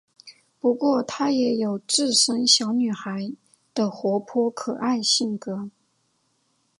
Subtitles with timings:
[0.59, 2.09] 不过她也有身
[2.39, 3.33] 为小女孩
[3.71, 5.69] 的活泼可爱性格。